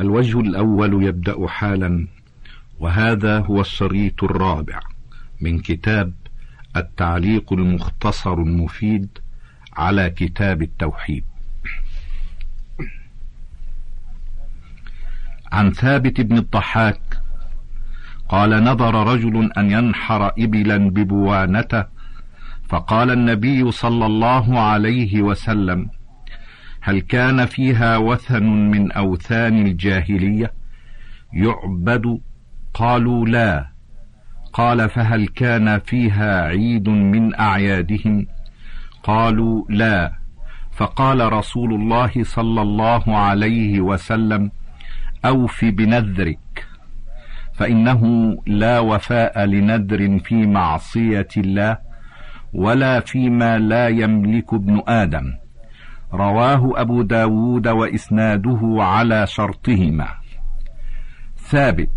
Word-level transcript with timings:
الوجه 0.00 0.40
الأول 0.40 1.04
يبدأ 1.04 1.48
حالا 1.48 2.06
وهذا 2.78 3.38
هو 3.38 3.60
الشريط 3.60 4.24
الرابع 4.24 4.80
من 5.40 5.58
كتاب 5.58 6.12
التعليق 6.76 7.52
المختصر 7.52 8.34
المفيد 8.34 9.08
على 9.72 10.10
كتاب 10.10 10.62
التوحيد. 10.62 11.24
عن 15.52 15.72
ثابت 15.72 16.20
بن 16.20 16.38
الضحاك 16.38 17.00
قال 18.28 18.64
نظر 18.64 19.06
رجل 19.06 19.52
أن 19.58 19.70
ينحر 19.70 20.32
إبلا 20.38 20.76
ببوانته 20.90 21.84
فقال 22.68 23.10
النبي 23.10 23.70
صلى 23.70 24.06
الله 24.06 24.60
عليه 24.60 25.22
وسلم 25.22 25.88
هل 26.86 27.00
كان 27.00 27.46
فيها 27.46 27.96
وثن 27.96 28.42
من 28.44 28.92
أوثان 28.92 29.66
الجاهلية؟ 29.66 30.52
يعبد 31.32 32.20
قالوا 32.74 33.26
لا. 33.26 33.66
قال 34.52 34.88
فهل 34.90 35.28
كان 35.28 35.78
فيها 35.78 36.42
عيد 36.42 36.88
من 36.88 37.34
أعيادهم؟ 37.34 38.26
قالوا 39.02 39.64
لا. 39.68 40.12
فقال 40.72 41.32
رسول 41.32 41.74
الله 41.74 42.12
صلى 42.22 42.62
الله 42.62 43.16
عليه 43.16 43.80
وسلم 43.80 44.50
أوف 45.24 45.64
بنذرك. 45.64 46.66
فإنه 47.54 48.02
لا 48.46 48.78
وفاء 48.78 49.44
لنذر 49.44 50.18
في 50.18 50.46
معصية 50.46 51.28
الله 51.36 51.78
ولا 52.52 53.00
فيما 53.00 53.58
لا 53.58 53.88
يملك 53.88 54.54
ابن 54.54 54.82
آدم. 54.88 55.45
رواه 56.12 56.80
أبو 56.80 57.02
داود 57.02 57.68
وإسناده 57.68 58.60
على 58.78 59.26
شرطهما. 59.26 60.08
ثابت. 61.38 61.90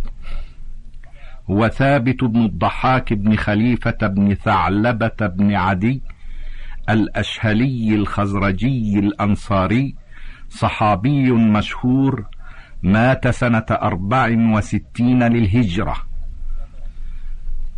هو 1.49 1.67
ثابت 1.67 2.23
بن 2.23 2.45
الضحاك 2.45 3.13
بن 3.13 3.35
خليفة 3.35 4.07
بن 4.07 4.33
ثعلبة 4.33 5.27
بن 5.27 5.55
عدي 5.55 6.01
الأشهلي 6.89 7.95
الخزرجي 7.95 8.99
الأنصاري 8.99 9.95
صحابي 10.49 11.31
مشهور 11.31 12.25
مات 12.83 13.27
سنة 13.27 13.65
أربع 13.71 14.29
وستين 14.53 15.23
للهجرة. 15.23 15.95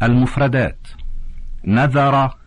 المفردات. 0.03 0.87
نذر 1.65 2.40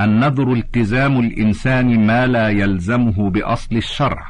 النذر 0.00 0.52
التزام 0.52 1.20
الإنسان 1.20 2.06
ما 2.06 2.26
لا 2.26 2.48
يلزمه 2.48 3.30
بأصل 3.30 3.76
الشرع. 3.76 4.26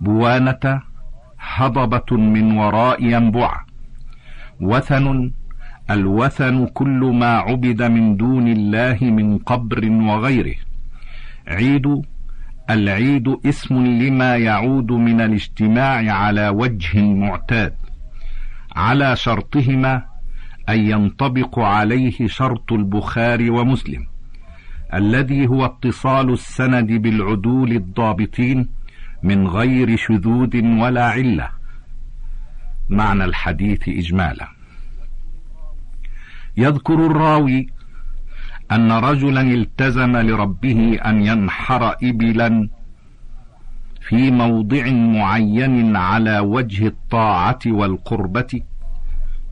بوانة 0.00 0.82
هضبة 1.38 2.16
من 2.16 2.58
وراء 2.58 3.04
ينبع. 3.04 3.60
وثن 4.60 5.32
الوثن 5.90 6.66
كل 6.66 7.00
ما 7.14 7.32
عبد 7.38 7.82
من 7.82 8.16
دون 8.16 8.48
الله 8.48 8.98
من 9.00 9.38
قبر 9.38 9.90
وغيره. 9.90 10.54
عيد 11.48 12.02
العيد 12.70 13.36
اسم 13.46 13.86
لما 13.86 14.36
يعود 14.36 14.92
من 14.92 15.20
الاجتماع 15.20 16.12
على 16.12 16.48
وجه 16.48 17.02
معتاد. 17.02 17.74
على 18.76 19.16
شرطهما 19.16 20.02
أن 20.68 20.78
ينطبق 20.78 21.58
عليه 21.58 22.26
شرط 22.26 22.72
البخاري 22.72 23.50
ومسلم. 23.50 24.06
الذي 24.94 25.46
هو 25.46 25.64
اتصال 25.64 26.32
السند 26.32 26.86
بالعدول 26.86 27.72
الضابطين 27.72 28.68
من 29.22 29.48
غير 29.48 29.96
شذوذ 29.96 30.64
ولا 30.64 31.04
علة. 31.04 31.48
معنى 32.88 33.24
الحديث 33.24 33.88
اجمالا. 33.88 34.48
يذكر 36.56 37.06
الراوي 37.06 37.68
أن 38.72 38.92
رجلا 38.92 39.40
التزم 39.40 40.16
لربه 40.16 40.98
أن 41.06 41.26
ينحر 41.26 41.96
ابلا 42.02 42.68
في 44.08 44.30
موضع 44.30 44.90
معين 44.90 45.96
على 45.96 46.38
وجه 46.38 46.86
الطاعة 46.86 47.58
والقربة 47.66 48.60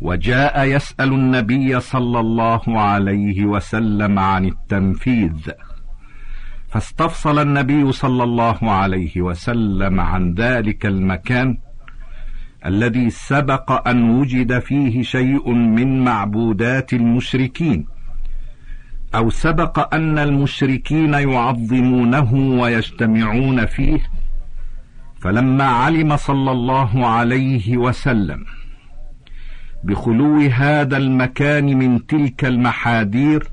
وجاء 0.00 0.64
يسأل 0.64 1.12
النبي 1.12 1.80
صلى 1.80 2.20
الله 2.20 2.62
عليه 2.80 3.44
وسلم 3.44 4.18
عن 4.18 4.44
التنفيذ. 4.44 5.50
فاستفصل 6.68 7.38
النبي 7.38 7.92
صلى 7.92 8.24
الله 8.24 8.58
عليه 8.62 9.20
وسلم 9.20 10.00
عن 10.00 10.34
ذلك 10.34 10.86
المكان 10.86 11.58
الذي 12.66 13.10
سبق 13.10 13.88
أن 13.88 14.10
وجد 14.10 14.58
فيه 14.58 15.02
شيء 15.02 15.50
من 15.52 16.04
معبودات 16.04 16.92
المشركين 16.92 17.86
أو 19.14 19.30
سبق 19.30 19.94
أن 19.94 20.18
المشركين 20.18 21.14
يعظمونه 21.14 22.34
ويجتمعون 22.34 23.66
فيه. 23.66 24.00
فلما 25.20 25.64
علم 25.64 26.16
صلى 26.16 26.50
الله 26.50 27.06
عليه 27.06 27.76
وسلم 27.76 28.44
بخلو 29.84 30.40
هذا 30.40 30.96
المكان 30.96 31.78
من 31.78 32.06
تلك 32.06 32.44
المحاذير 32.44 33.50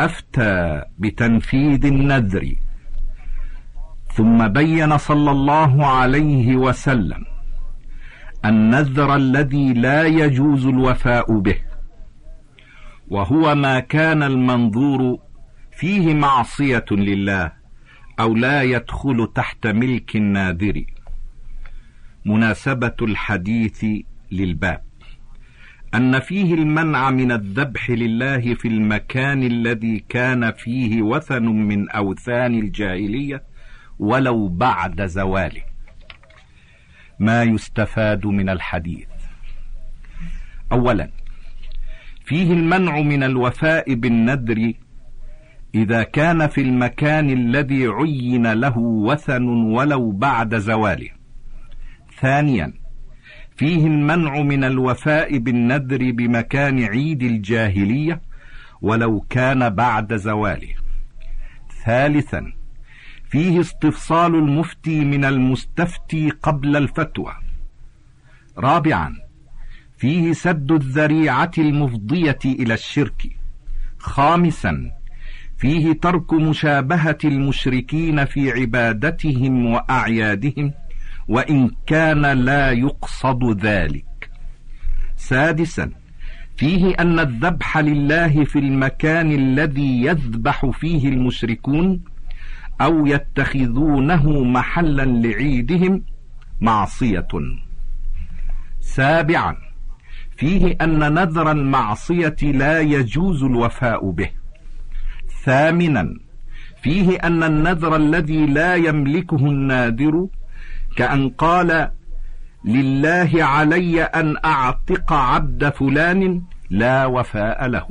أفتى 0.00 0.82
بتنفيذ 0.98 1.86
النذر. 1.86 2.54
ثم 4.14 4.48
بين 4.48 4.98
صلى 4.98 5.30
الله 5.30 5.86
عليه 5.86 6.56
وسلم 6.56 7.24
النذر 8.44 9.16
الذي 9.16 9.72
لا 9.72 10.04
يجوز 10.04 10.66
الوفاء 10.66 11.38
به 11.38 11.56
وهو 13.08 13.54
ما 13.54 13.80
كان 13.80 14.22
المنظور 14.22 15.18
فيه 15.72 16.14
معصية 16.14 16.84
لله 16.90 17.52
أو 18.20 18.34
لا 18.34 18.62
يدخل 18.62 19.28
تحت 19.34 19.66
ملك 19.66 20.16
الناذر. 20.16 20.84
مناسبة 22.24 22.96
الحديث 23.02 23.84
للباب. 24.32 24.82
أن 25.94 26.20
فيه 26.20 26.54
المنع 26.54 27.10
من 27.10 27.32
الذبح 27.32 27.90
لله 27.90 28.54
في 28.54 28.68
المكان 28.68 29.42
الذي 29.42 30.04
كان 30.08 30.52
فيه 30.52 31.02
وثن 31.02 31.44
من 31.44 31.90
أوثان 31.90 32.54
الجاهلية 32.54 33.42
ولو 33.98 34.48
بعد 34.48 35.06
زواله. 35.06 35.62
ما 37.18 37.42
يستفاد 37.42 38.26
من 38.26 38.48
الحديث. 38.48 39.08
اولا 40.72 41.10
فيه 42.24 42.52
المنع 42.52 43.00
من 43.00 43.22
الوفاء 43.22 43.94
بالنذر 43.94 44.72
إذا 45.74 46.02
كان 46.02 46.46
في 46.46 46.60
المكان 46.60 47.30
الذي 47.30 47.86
عين 47.86 48.52
له 48.52 48.78
وثن 48.78 49.48
ولو 49.48 50.10
بعد 50.10 50.58
زواله. 50.58 51.10
ثانيا 52.20 52.83
فيه 53.56 53.86
المنع 53.86 54.42
من 54.42 54.64
الوفاء 54.64 55.38
بالنذر 55.38 56.10
بمكان 56.10 56.84
عيد 56.84 57.22
الجاهلية 57.22 58.20
ولو 58.82 59.20
كان 59.30 59.70
بعد 59.70 60.16
زواله. 60.16 60.74
ثالثا 61.84 62.52
فيه 63.28 63.60
استفصال 63.60 64.34
المفتي 64.34 65.04
من 65.04 65.24
المستفتي 65.24 66.30
قبل 66.30 66.76
الفتوى. 66.76 67.32
رابعا 68.58 69.16
فيه 69.96 70.32
سد 70.32 70.72
الذريعة 70.72 71.50
المفضية 71.58 72.38
إلى 72.44 72.74
الشرك. 72.74 73.22
خامسا 73.98 74.90
فيه 75.58 75.92
ترك 75.92 76.32
مشابهة 76.32 77.18
المشركين 77.24 78.24
في 78.24 78.50
عبادتهم 78.50 79.66
وأعيادهم. 79.66 80.72
وإن 81.28 81.70
كان 81.86 82.26
لا 82.26 82.70
يقصد 82.70 83.66
ذلك. 83.66 84.30
سادسا 85.16 85.90
فيه 86.56 86.94
أن 86.94 87.18
الذبح 87.20 87.78
لله 87.78 88.44
في 88.44 88.58
المكان 88.58 89.32
الذي 89.32 90.02
يذبح 90.04 90.66
فيه 90.66 91.08
المشركون 91.08 92.00
أو 92.80 93.06
يتخذونه 93.06 94.44
محلا 94.44 95.04
لعيدهم 95.04 96.02
معصية. 96.60 97.28
سابعا 98.80 99.56
فيه 100.36 100.76
أن 100.80 101.14
نذر 101.14 101.50
المعصية 101.50 102.36
لا 102.42 102.80
يجوز 102.80 103.42
الوفاء 103.42 104.10
به. 104.10 104.30
ثامنا 105.44 106.14
فيه 106.82 107.16
أن 107.16 107.42
النذر 107.42 107.96
الذي 107.96 108.46
لا 108.46 108.74
يملكه 108.74 109.36
النادر 109.36 110.26
كأن 110.96 111.28
قال 111.28 111.90
لله 112.64 113.30
علي 113.44 114.02
أن 114.02 114.36
أعتق 114.44 115.12
عبد 115.12 115.68
فلان 115.68 116.42
لا 116.70 117.06
وفاء 117.06 117.66
له. 117.66 117.88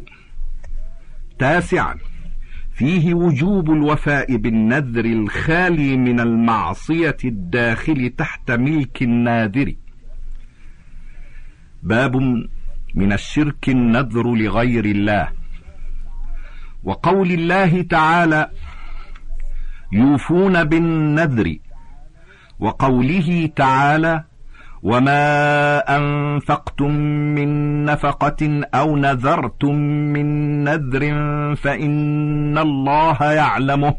تاسعا 1.39 1.95
فيه 2.73 3.13
وجوب 3.13 3.71
الوفاء 3.71 4.35
بالنذر 4.35 5.05
الخالي 5.05 5.97
من 5.97 6.19
المعصية 6.19 7.17
الداخل 7.25 8.13
تحت 8.17 8.51
ملك 8.51 9.03
الناذر. 9.03 9.73
باب 11.83 12.15
من 12.95 13.13
الشرك 13.13 13.69
النذر 13.69 14.33
لغير 14.35 14.85
الله. 14.85 15.27
وقول 16.83 17.31
الله 17.31 17.81
تعالى 17.81 18.49
يوفون 19.91 20.63
بالنذر 20.63 21.57
وقوله 22.63 23.49
تعالى 23.55 24.23
وما 24.83 25.25
انفقتم 25.97 26.91
من 27.35 27.49
نفقه 27.85 28.61
أو 28.73 28.97
نذرتم 28.97 29.75
من 30.15 30.27
نذر 30.63 31.03
فان 31.55 32.57
الله 32.57 33.17
يعلمه. 33.23 33.95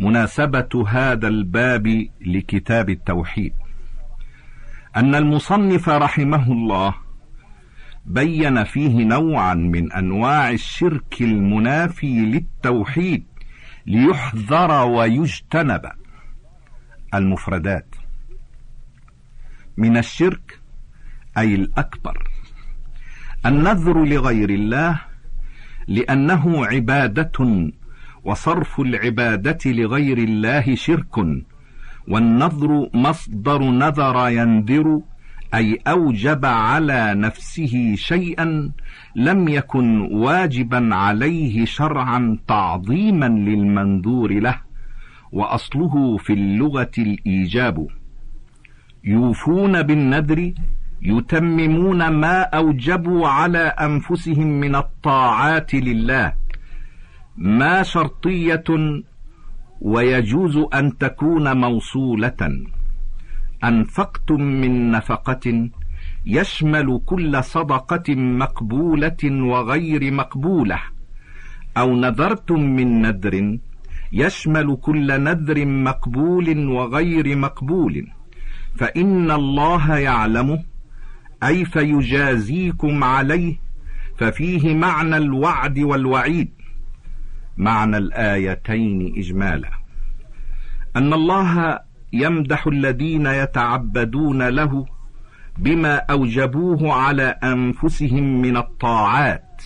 مناسبة 0.00 0.84
هذا 0.88 1.28
الباب 1.28 2.06
لكتاب 2.20 2.90
التوحيد. 2.90 3.52
أن 4.96 5.14
المصنف 5.14 5.88
رحمه 5.88 6.52
الله 6.52 6.94
بين 8.06 8.64
فيه 8.64 9.04
نوعا 9.04 9.54
من 9.54 9.92
أنواع 9.92 10.50
الشرك 10.50 11.14
المنافي 11.20 12.20
للتوحيد 12.20 13.24
ليحذر 13.86 14.84
ويجتنب. 14.84 15.82
المفردات. 17.14 17.94
من 19.76 19.96
الشرك 19.96 20.60
أي 21.38 21.54
الأكبر. 21.54 22.30
النذر 23.46 24.04
لغير 24.04 24.50
الله 24.50 25.00
لأنه 25.88 26.66
عبادة 26.66 27.70
وصرف 28.24 28.80
العبادة 28.80 29.58
لغير 29.66 30.18
الله 30.18 30.74
شرك. 30.74 31.16
والنذر 32.08 32.88
مصدر 32.94 33.62
نذر 33.62 34.28
ينذر 34.28 35.00
أي 35.54 35.78
أوجب 35.86 36.44
على 36.44 37.14
نفسه 37.14 37.94
شيئا 37.94 38.70
لم 39.16 39.48
يكن 39.48 40.00
واجبا 40.00 40.94
عليه 40.94 41.64
شرعا 41.64 42.38
تعظيما 42.48 43.28
للمنذور 43.28 44.32
له. 44.32 44.67
وأصله 45.32 46.16
في 46.16 46.32
اللغة 46.32 46.90
الإيجاب. 46.98 47.86
يوفون 49.04 49.82
بالنذر 49.82 50.52
يتممون 51.02 52.08
ما 52.08 52.42
أوجبوا 52.42 53.28
على 53.28 53.58
أنفسهم 53.58 54.46
من 54.46 54.74
الطاعات 54.74 55.74
لله. 55.74 56.32
ما 57.36 57.82
شرطية 57.82 58.64
ويجوز 59.80 60.56
أن 60.74 60.98
تكون 60.98 61.56
موصولة. 61.56 62.66
أنفقتم 63.64 64.42
من 64.42 64.90
نفقة 64.90 65.70
يشمل 66.26 67.00
كل 67.06 67.44
صدقة 67.44 68.14
مقبولة 68.14 69.22
وغير 69.24 70.12
مقبولة. 70.12 70.78
أو 71.76 71.96
نذرتم 71.96 72.60
من 72.60 73.02
نذر 73.02 73.58
يشمل 74.12 74.76
كل 74.82 75.22
نذر 75.22 75.66
مقبول 75.66 76.68
وغير 76.68 77.36
مقبول. 77.36 78.06
فإن 78.76 79.30
الله 79.30 79.96
يعلمه 79.96 80.64
اي 81.42 81.64
فيجازيكم 81.64 83.04
عليه 83.04 83.56
ففيه 84.18 84.74
معنى 84.74 85.16
الوعد 85.16 85.78
والوعيد. 85.78 86.48
معنى 87.56 87.96
الآيتين 87.96 89.14
إجمالا. 89.16 89.70
أن 90.96 91.12
الله 91.12 91.80
يمدح 92.12 92.66
الذين 92.66 93.26
يتعبدون 93.26 94.48
له 94.48 94.86
بما 95.58 95.96
أوجبوه 95.96 96.92
على 96.92 97.22
أنفسهم 97.22 98.42
من 98.42 98.56
الطاعات. 98.56 99.62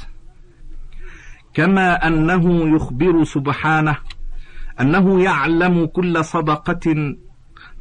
كما 1.54 2.06
أنه 2.06 2.76
يخبر 2.76 3.24
سبحانه 3.24 3.96
أنه 4.80 5.22
يعلم 5.22 5.86
كل 5.86 6.24
صدقة 6.24 7.14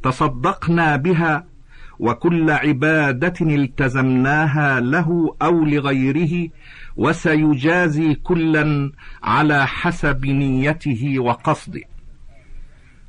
تصدقنا 0.02 0.96
بها 0.96 1.44
وكل 1.98 2.50
عبادة 2.50 3.34
التزمناها 3.40 4.80
له 4.80 5.36
أو 5.42 5.64
لغيره 5.64 6.48
وسيجازي 6.96 8.14
كلا 8.14 8.92
على 9.22 9.66
حسب 9.66 10.26
نيته 10.26 11.14
وقصده. 11.18 11.80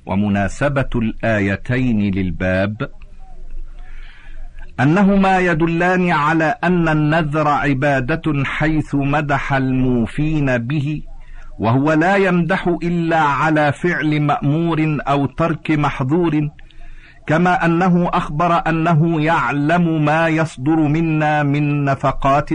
ومناسبة 0.06 0.90
الآيتين 0.96 2.02
للباب 2.16 2.92
أنهما 4.80 5.40
يدلان 5.40 6.12
على 6.12 6.56
أن 6.64 6.88
النذر 6.90 7.48
عبادة 7.48 8.44
حيث 8.46 8.96
مدح 8.96 9.54
الموفين 9.54 10.58
به 10.58 11.02
وهو 11.64 11.94
لا 11.94 12.16
يمدح 12.16 12.68
إلا 12.84 13.20
على 13.20 13.72
فعل 13.72 14.22
مأمور 14.22 14.98
أو 15.08 15.26
ترك 15.26 15.72
محظور 15.72 16.50
كما 17.28 17.66
أنه 17.66 18.10
أخبر 18.14 18.52
أنه 18.70 19.22
يعلم 19.22 20.06
ما 20.06 20.28
يصدر 20.28 20.76
منا 20.76 21.44
من 21.44 21.86
نفقات 21.86 22.50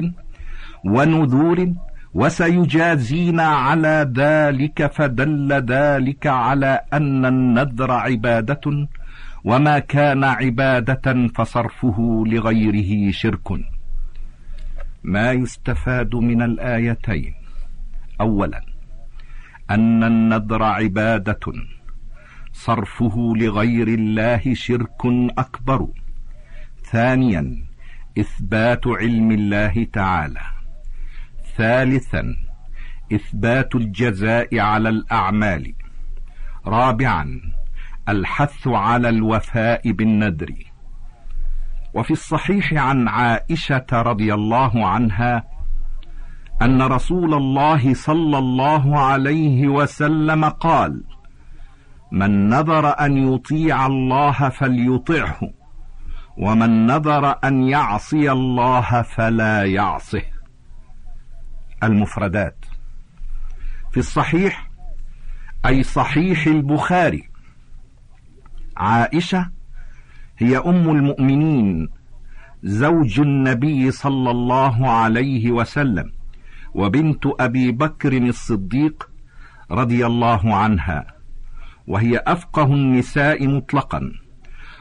ونذور 0.84 1.74
وسيجازينا 2.14 3.46
على 3.46 4.12
ذلك 4.16 4.92
فدل 4.92 5.52
ذلك 5.52 6.26
على 6.26 6.80
أن 6.92 7.26
النذر 7.26 7.90
عبادة 7.90 8.88
وما 9.44 9.78
كان 9.78 10.24
عبادة 10.24 11.28
فصرفه 11.34 12.24
لغيره 12.26 13.10
شرك. 13.10 13.48
ما 15.04 15.32
يستفاد 15.32 16.14
من 16.14 16.42
الآيتين. 16.42 17.34
اولا 18.20 18.67
أن 19.70 20.04
النذر 20.04 20.62
عبادة. 20.62 21.40
صرفه 22.52 23.32
لغير 23.36 23.88
الله 23.88 24.54
شرك 24.54 25.06
أكبر. 25.38 25.88
ثانيا 26.90 27.64
إثبات 28.18 28.86
علم 28.86 29.30
الله 29.30 29.86
تعالى. 29.92 30.40
ثالثا 31.56 32.36
إثبات 33.12 33.74
الجزاء 33.74 34.58
على 34.58 34.88
الأعمال. 34.88 35.74
رابعا 36.66 37.40
الحث 38.08 38.68
على 38.68 39.08
الوفاء 39.08 39.92
بالنذر. 39.92 40.52
وفي 41.94 42.10
الصحيح 42.10 42.74
عن 42.74 43.08
عائشة 43.08 43.86
رضي 43.92 44.34
الله 44.34 44.86
عنها 44.86 45.57
أن 46.62 46.82
رسول 46.82 47.34
الله 47.34 47.94
صلى 47.94 48.38
الله 48.38 48.98
عليه 48.98 49.68
وسلم 49.68 50.44
قال 50.44 51.04
من 52.12 52.48
نذر 52.48 53.00
أن 53.00 53.34
يطيع 53.34 53.86
الله 53.86 54.48
فليطعه 54.48 55.40
ومن 56.38 56.86
نذر 56.86 57.38
أن 57.44 57.62
يعصي 57.62 58.32
الله 58.32 59.02
فلا 59.02 59.64
يعصه. 59.64 60.22
المفردات 61.82 62.64
في 63.92 64.00
الصحيح 64.00 64.70
أي 65.66 65.82
صحيح 65.82 66.46
البخاري 66.46 67.28
عائشة 68.76 69.50
هي 70.38 70.58
أم 70.58 70.90
المؤمنين 70.90 71.88
زوج 72.62 73.20
النبي 73.20 73.90
صلى 73.90 74.30
الله 74.30 74.90
عليه 74.90 75.52
وسلم. 75.52 76.17
وبنت 76.78 77.24
أبي 77.40 77.72
بكر 77.72 78.12
الصديق 78.16 79.08
رضي 79.70 80.06
الله 80.06 80.54
عنها 80.54 81.06
وهي 81.86 82.22
أفقه 82.26 82.64
النساء 82.64 83.46
مطلقا 83.48 84.12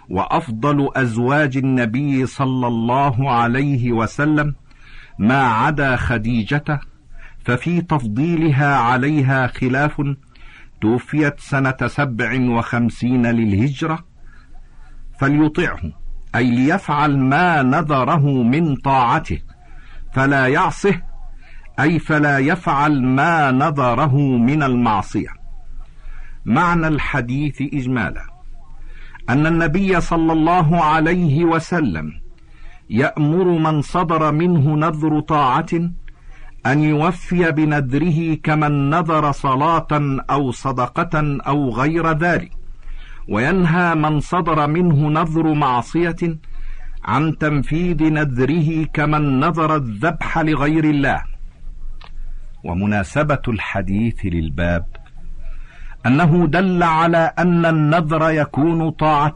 وأفضل 0.09 0.89
أزواج 0.95 1.57
النبي 1.57 2.25
صلى 2.25 2.67
الله 2.67 3.31
عليه 3.31 3.91
وسلم 3.91 4.55
ما 5.19 5.41
عدا 5.41 5.95
خديجة 5.95 6.79
ففي 7.45 7.81
تفضيلها 7.81 8.75
عليها 8.75 9.47
خلاف 9.47 10.01
توفيت 10.81 11.39
سنة 11.39 11.77
سبع 11.87 12.39
وخمسين 12.49 13.25
للهجرة 13.25 14.05
فليطعه 15.19 15.79
أي 16.35 16.51
ليفعل 16.51 17.17
ما 17.17 17.63
نذره 17.63 18.43
من 18.43 18.75
طاعته 18.75 19.39
فلا 20.13 20.47
يعصه 20.47 21.06
أي 21.79 21.99
فلا 21.99 22.37
يفعل 22.37 23.03
ما 23.03 23.51
نذره 23.51 24.15
من 24.17 24.63
المعصية. 24.63 25.29
معنى 26.45 26.87
الحديث 26.87 27.61
إجمالا. 27.61 28.23
أن 29.29 29.47
النبي 29.47 30.01
صلى 30.01 30.33
الله 30.33 30.83
عليه 30.83 31.45
وسلم 31.45 32.13
يأمر 32.89 33.43
من 33.43 33.81
صدر 33.81 34.31
منه 34.31 34.75
نذر 34.75 35.19
طاعة 35.19 35.69
أن 36.65 36.83
يوفي 36.83 37.51
بنذره 37.51 38.35
كمن 38.43 38.89
نذر 38.89 39.31
صلاة 39.31 39.87
أو 40.29 40.51
صدقة 40.51 41.37
أو 41.47 41.69
غير 41.69 42.11
ذلك. 42.11 42.51
وينهى 43.29 43.95
من 43.95 44.19
صدر 44.19 44.67
منه 44.67 45.09
نذر 45.09 45.53
معصية 45.53 46.39
عن 47.05 47.37
تنفيذ 47.37 48.03
نذره 48.03 48.85
كمن 48.93 49.39
نذر 49.39 49.75
الذبح 49.75 50.37
لغير 50.39 50.83
الله. 50.83 51.36
ومناسبة 52.63 53.41
الحديث 53.47 54.25
للباب 54.25 54.85
أنه 56.05 56.47
دل 56.47 56.83
على 56.83 57.33
أن 57.39 57.65
النذر 57.65 58.29
يكون 58.31 58.89
طاعة 58.89 59.35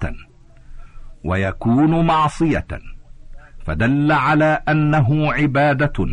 ويكون 1.23 2.05
معصية 2.05 2.67
فدل 3.65 4.11
على 4.11 4.63
أنه 4.69 5.33
عبادة 5.33 6.07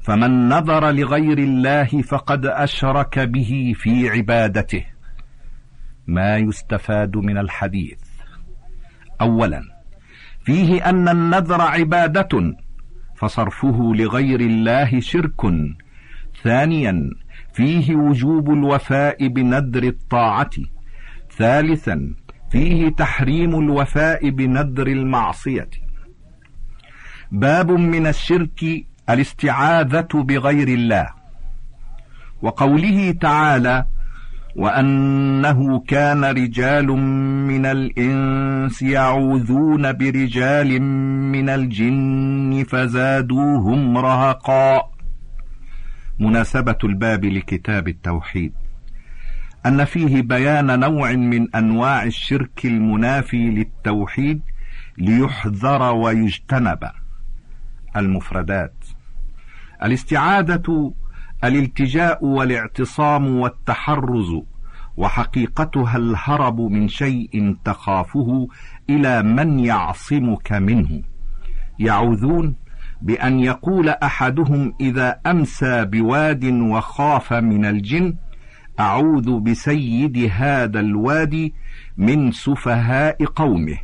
فمن 0.00 0.48
نذر 0.48 0.90
لغير 0.90 1.38
الله 1.38 2.02
فقد 2.02 2.46
أشرك 2.46 3.18
به 3.18 3.72
في 3.76 4.10
عبادته. 4.10 4.84
ما 6.06 6.36
يستفاد 6.36 7.16
من 7.16 7.38
الحديث؟ 7.38 8.00
اولا 9.20 9.62
فيه 10.44 10.88
أن 10.88 11.08
النذر 11.08 11.60
عبادة 11.60 12.56
فصرفه 13.16 13.92
لغير 13.94 14.40
الله 14.40 15.00
شرك 15.00 15.44
ثانيا 16.44 17.10
فيه 17.52 17.96
وجوب 17.96 18.50
الوفاء 18.50 19.28
بنذر 19.28 19.82
الطاعة. 19.82 20.50
ثالثا 21.36 22.14
فيه 22.50 22.88
تحريم 22.88 23.58
الوفاء 23.58 24.30
بنذر 24.30 24.86
المعصية. 24.86 25.70
باب 27.32 27.70
من 27.70 28.06
الشرك 28.06 28.84
الاستعاذة 29.10 30.08
بغير 30.14 30.68
الله. 30.68 31.08
وقوله 32.42 33.10
تعالى 33.20 33.84
وأنه 34.56 35.80
كان 35.80 36.24
رجال 36.24 36.86
من 37.46 37.66
الإنس 37.66 38.82
يعوذون 38.82 39.92
برجال 39.92 40.82
من 41.32 41.48
الجن 41.48 42.64
فزادوهم 42.68 43.98
رهقا. 43.98 44.97
مناسبة 46.20 46.78
الباب 46.84 47.24
لكتاب 47.24 47.88
التوحيد 47.88 48.52
أن 49.66 49.84
فيه 49.84 50.22
بيان 50.22 50.80
نوع 50.80 51.12
من 51.12 51.54
أنواع 51.54 52.02
الشرك 52.02 52.66
المنافي 52.66 53.50
للتوحيد 53.50 54.40
ليحذر 54.98 55.82
ويجتنب 55.82 56.90
المفردات. 57.96 58.74
الاستعاذه 59.82 60.92
الالتجاء 61.44 62.24
والاعتصام 62.24 63.26
والتحرز 63.26 64.42
وحقيقتها 64.96 65.96
الهرب 65.96 66.60
من 66.60 66.88
شيء 66.88 67.56
تخافه 67.64 68.48
إلى 68.90 69.22
من 69.22 69.58
يعصمك 69.60 70.52
منه. 70.52 71.02
يعوذون 71.78 72.54
بأن 73.02 73.40
يقول 73.40 73.88
أحدهم 73.88 74.74
إذا 74.80 75.20
أمسى 75.26 75.84
بواد 75.84 76.44
وخاف 76.44 77.32
من 77.32 77.64
الجن 77.64 78.14
أعوذ 78.80 79.40
بسيد 79.40 80.30
هذا 80.32 80.80
الوادي 80.80 81.54
من 81.96 82.32
سفهاء 82.32 83.24
قومه. 83.24 83.78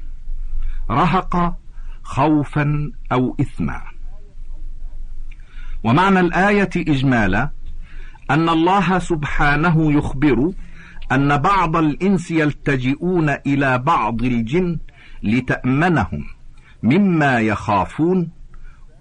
رهق 0.91 1.57
خوفا 2.03 2.93
أو 3.13 3.37
اثما. 3.41 3.81
ومعنى 5.85 6.21
الآية 6.21 6.71
اجمالا 6.77 7.51
أن 8.31 8.49
الله 8.49 8.99
سبحانه 8.99 9.93
يخبر 9.93 10.53
أن 11.13 11.37
بعض 11.37 11.77
الإنس 11.77 12.31
يلتجئون 12.31 13.31
إلى 13.31 13.79
بعض 13.79 14.23
الجن 14.23 14.79
لتأمنهم 15.23 16.25
مما 16.83 17.41
يخافون 17.41 18.31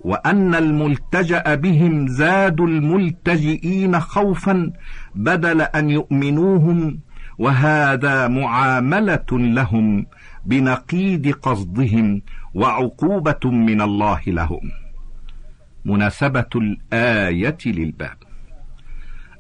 وأن 0.04 0.56
الملتجأ 0.56 1.56
بهم 1.56 2.08
زادوا 2.08 2.68
الملتجئين 2.68 4.00
خوفا 4.00 4.72
بدل 5.16 5.62
أن 5.62 5.90
يؤمنوهم 5.90 7.00
وهذا 7.40 8.28
معاملة 8.28 9.26
لهم 9.32 10.06
بنقيض 10.46 11.28
قصدهم 11.28 12.22
وعقوبة 12.54 13.52
من 13.52 13.82
الله 13.82 14.22
لهم. 14.28 14.72
مناسبة 15.86 16.50
الآية 16.56 17.58
للباب. 17.66 18.18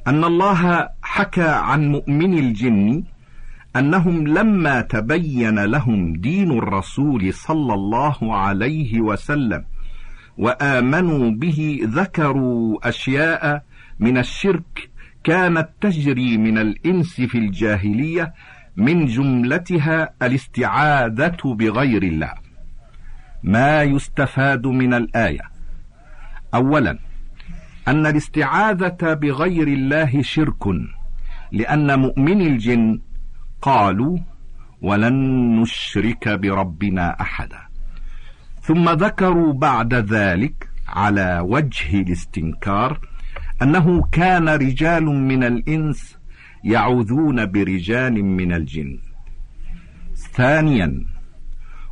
أن 0.07 0.23
الله 0.23 0.89
حكى 1.01 1.47
عن 1.47 1.91
مؤمن 1.91 2.37
الجن 2.39 3.03
أنهم 3.75 4.27
لما 4.27 4.81
تبين 4.81 5.59
لهم 5.59 6.13
دين 6.13 6.51
الرسول 6.51 7.33
صلى 7.33 7.73
الله 7.73 8.35
عليه 8.35 9.01
وسلم 9.01 9.63
وآمنوا 10.37 11.31
به 11.31 11.79
ذكروا 11.83 12.89
أشياء 12.89 13.63
من 13.99 14.17
الشرك 14.17 14.89
كانت 15.23 15.69
تجري 15.81 16.37
من 16.37 16.57
الإنس 16.57 17.21
في 17.21 17.37
الجاهلية 17.37 18.33
من 18.77 19.05
جملتها 19.05 20.09
الاستعاذة 20.21 21.37
بغير 21.45 22.03
الله. 22.03 22.33
ما 23.43 23.83
يستفاد 23.83 24.67
من 24.67 24.93
الآية؟ 24.93 25.41
اولا 26.53 26.99
أن 27.87 28.05
الاستعاذة 28.05 29.13
بغير 29.13 29.67
الله 29.67 30.21
شرك 30.21 30.67
لأن 31.51 31.99
مؤمن 31.99 32.41
الجن 32.41 32.99
قالوا 33.61 34.17
ولن 34.81 35.15
نشرك 35.61 36.29
بربنا 36.29 37.21
أحدا. 37.21 37.72
ثم 38.63 38.89
ذكروا 38.89 39.53
بعد 39.53 39.93
ذلك 39.93 40.69
على 40.87 41.39
وجه 41.45 42.01
الاستنكار 42.01 42.99
أنه 43.61 44.07
كان 44.11 44.49
رجال 44.49 45.05
من 45.05 45.43
الإنس 45.43 46.17
يعوذون 46.63 47.45
برجال 47.45 48.25
من 48.25 48.53
الجن. 48.53 48.99
ثانيا 50.15 51.05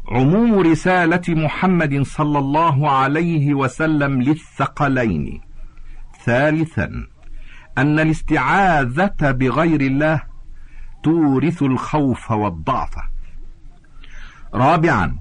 عموم 0.07 0.59
رسالة 0.59 1.21
محمد 1.29 2.01
صلى 2.01 2.39
الله 2.39 2.91
عليه 2.91 3.53
وسلم 3.53 4.21
للثقلين. 4.21 5.41
ثالثا 6.25 7.07
أن 7.77 7.99
الاستعاذة 7.99 9.31
بغير 9.31 9.81
الله 9.81 10.21
تورث 11.03 11.63
الخوف 11.63 12.31
والضعف. 12.31 12.95
رابعا 14.53 15.17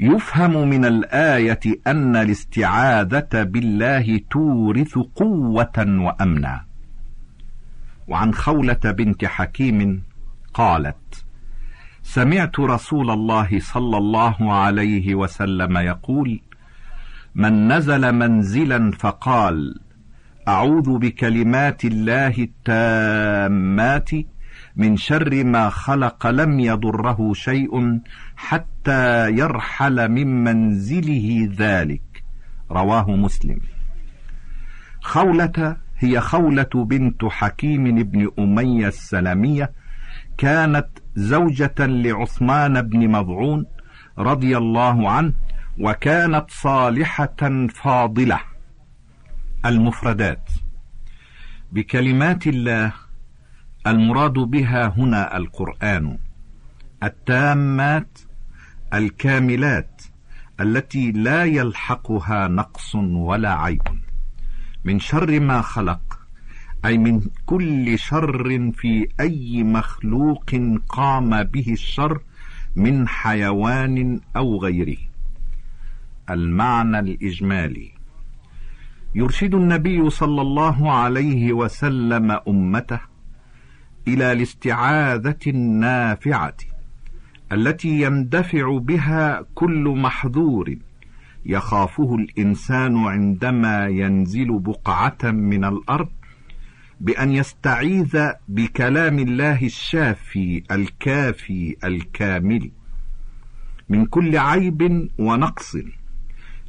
يفهم 0.00 0.68
من 0.68 0.84
الآية 0.84 1.60
أن 1.86 2.16
الاستعاذة 2.16 3.28
بالله 3.42 4.20
تورث 4.30 4.98
قوة 4.98 5.76
وأمنا. 5.78 6.60
وعن 8.08 8.34
خولة 8.34 8.80
بنت 8.84 9.24
حكيم 9.24 10.02
قالت 10.54 11.24
سمعت 12.02 12.60
رسول 12.60 13.10
الله 13.10 13.60
صلى 13.60 13.96
الله 13.96 14.52
عليه 14.52 15.14
وسلم 15.14 15.76
يقول 15.76 16.40
من 17.34 17.72
نزل 17.72 18.12
منزلا 18.12 18.90
فقال 18.90 19.80
أعوذ 20.48 20.98
بكلمات 20.98 21.84
الله 21.84 22.34
التامات 22.38 24.10
من 24.80 24.96
شر 24.96 25.44
ما 25.44 25.70
خلق 25.70 26.26
لم 26.26 26.60
يضره 26.60 27.32
شيء 27.32 28.00
حتى 28.36 29.30
يرحل 29.30 30.08
من 30.08 30.44
منزله 30.44 31.48
ذلك. 31.58 32.24
رواه 32.70 33.10
مسلم. 33.10 33.60
خولة 35.02 35.76
هي 35.98 36.20
خولة 36.20 36.74
بنت 36.74 37.24
حكيم 37.24 38.02
بن 38.02 38.30
أمية 38.38 38.88
السلمية 38.88 39.72
كانت 40.38 40.88
زوجة 41.14 41.74
لعثمان 41.78 42.82
بن 42.82 43.08
مضعون 43.08 43.66
رضي 44.18 44.56
الله 44.56 45.10
عنه 45.10 45.32
وكانت 45.80 46.50
صالحة 46.50 47.66
فاضلة. 47.74 48.40
المفردات 49.66 50.50
بكلمات 51.72 52.46
الله 52.46 52.92
المراد 53.86 54.32
بها 54.32 54.94
هنا 54.98 55.36
القرآن. 55.36 56.18
التامات 57.02 58.18
الكاملات 58.94 60.02
التي 60.60 61.12
لا 61.12 61.44
يلحقها 61.44 62.48
نقص 62.48 62.94
ولا 62.94 63.54
عيب. 63.54 63.82
من 64.84 65.00
شر 65.00 65.40
ما 65.40 65.60
خلق 65.60 66.20
أي 66.84 66.98
من 66.98 67.20
كل 67.46 67.98
شر 67.98 68.72
في 68.72 69.08
أي 69.20 69.62
مخلوق 69.62 70.50
قام 70.88 71.42
به 71.42 71.72
الشر 71.72 72.20
من 72.76 73.08
حيوان 73.08 74.20
أو 74.36 74.58
غيره. 74.62 74.98
المعنى 76.30 76.98
الإجمالي. 76.98 77.90
يرشد 79.14 79.54
النبي 79.54 80.10
صلى 80.10 80.42
الله 80.42 80.92
عليه 80.92 81.52
وسلم 81.52 82.40
أمته 82.48 83.09
إلى 84.10 84.32
الاستعاذة 84.32 85.38
النافعة 85.46 86.56
التي 87.52 88.00
يندفع 88.02 88.78
بها 88.78 89.44
كل 89.54 89.94
محذور 89.96 90.76
يخافه 91.46 92.14
الإنسان 92.14 92.96
عندما 92.96 93.86
ينزل 93.86 94.58
بقعة 94.58 95.18
من 95.24 95.64
الأرض 95.64 96.08
بأن 97.00 97.30
يستعيذ 97.32 98.28
بكلام 98.48 99.18
الله 99.18 99.66
الشافي 99.66 100.62
الكافي 100.70 101.76
الكامل 101.84 102.70
من 103.88 104.06
كل 104.06 104.36
عيب 104.38 105.08
ونقص 105.18 105.76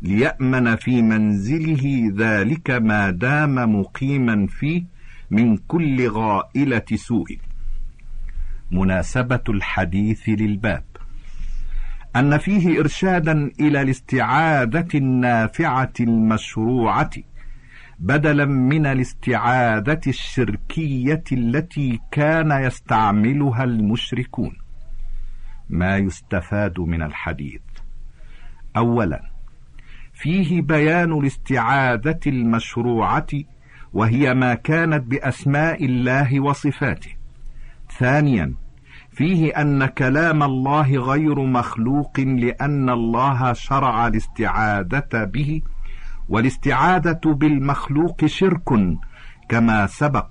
ليأمن 0.02 0.76
في 0.76 1.02
منزله 1.02 2.12
ذلك 2.18 2.70
ما 2.72 3.10
دام 3.10 3.80
مقيما 3.80 4.48
فيه 4.48 4.84
من 5.32 5.58
كل 5.58 6.10
غائلة 6.10 6.86
سوء. 6.96 7.38
مناسبة 8.72 9.44
الحديث 9.50 10.30
للباب. 10.30 10.84
أن 12.16 12.38
فيه 12.38 12.80
إرشادا 12.80 13.52
إلى 13.60 13.82
الاستعاذه 13.82 14.88
النافعة 14.96 15.94
المشروعة 16.00 17.10
بدلا 18.00 18.46
من 18.46 18.86
الاستعاذه 18.86 20.02
الشركية 20.08 21.24
التي 21.32 22.00
كان 22.12 22.52
يستعملها 22.52 23.64
المشركون. 23.64 24.58
ما 25.70 25.98
يستفاد 25.98 26.80
من 26.80 27.02
الحديث. 27.02 27.62
اولا 28.78 29.32
فيه 30.14 30.62
بيان 30.62 31.12
الاستعاذه 31.20 32.20
المشروعة 32.28 33.28
وهي 33.94 34.34
ما 34.34 34.54
كانت 34.54 35.04
بأسماء 35.04 35.86
الله 35.86 36.40
وصفاته. 36.40 37.12
ثانيا 38.00 38.54
فيه 39.12 39.62
أن 39.62 39.86
كلام 39.86 40.44
الله 40.44 40.96
غير 40.98 41.40
مخلوق 41.40 42.20
لأن 42.20 42.90
الله 42.90 43.54
شرع 43.54 44.08
الاستعاذه 44.08 45.24
به 45.24 45.62
والاستعاذه 46.30 47.22
بالمخلوق 47.26 48.26
شرك 48.26 48.98
كما 49.50 49.88
سبق 49.88 50.30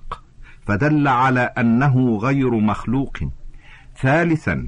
فدل 0.65 1.07
على 1.07 1.39
أنه 1.39 2.17
غير 2.17 2.59
مخلوق. 2.59 3.17
ثالثا 3.97 4.67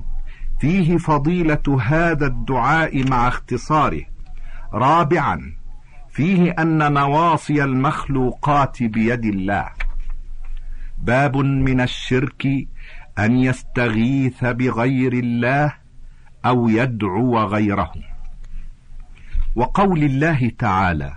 فيه 0.60 0.98
فضيلة 0.98 1.80
هذا 1.82 2.28
الدعاء 2.28 3.10
مع 3.10 3.28
اختصاره. 3.28 4.02
رابعا 4.74 5.54
فيه 6.14 6.52
أن 6.52 6.94
نواصي 6.94 7.64
المخلوقات 7.64 8.84
بيد 8.84 9.26
الله. 9.26 9.70
باب 10.98 11.38
من 11.38 11.82
الشرك 11.82 12.68
أن 13.20 13.38
يستغيث 13.38 14.46
بغير 14.46 15.14
الله 15.14 15.74
أو 16.46 16.70
يدعو 16.70 17.38
غيره. 17.38 17.92
وقول 19.56 20.04
الله 20.04 20.52
تعالى 20.60 21.14